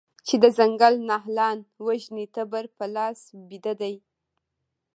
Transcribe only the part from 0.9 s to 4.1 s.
نهالان وژني تبر په لاس بیده دی